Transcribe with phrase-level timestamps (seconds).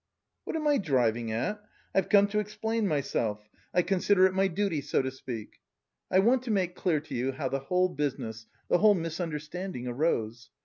[0.45, 1.63] "What am I driving at?
[1.93, 5.59] I've come to explain myself, I consider it my duty, so to speak.
[6.09, 10.49] I want to make clear to you how the whole business, the whole misunderstanding arose.